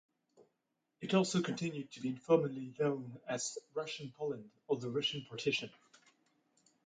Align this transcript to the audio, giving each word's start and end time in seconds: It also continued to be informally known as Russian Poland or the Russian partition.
It 0.99 1.13
also 1.13 1.43
continued 1.43 1.91
to 1.91 2.01
be 2.01 2.09
informally 2.09 2.73
known 2.79 3.19
as 3.27 3.59
Russian 3.75 4.11
Poland 4.17 4.49
or 4.67 4.77
the 4.77 4.89
Russian 4.89 5.23
partition. 5.29 5.69